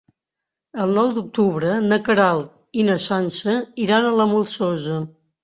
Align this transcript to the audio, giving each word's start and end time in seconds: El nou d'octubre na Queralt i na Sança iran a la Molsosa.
El 0.85 0.93
nou 0.99 1.11
d'octubre 1.17 1.75
na 1.89 1.99
Queralt 2.07 2.81
i 2.81 2.87
na 2.89 2.97
Sança 3.05 3.57
iran 3.87 4.09
a 4.09 4.17
la 4.23 4.29
Molsosa. 4.35 4.99